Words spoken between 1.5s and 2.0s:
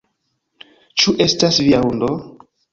via